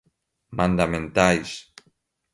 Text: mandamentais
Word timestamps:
mandamentais 0.57 1.49